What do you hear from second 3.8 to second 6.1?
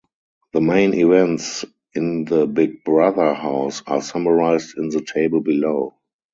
are summarised in the table below.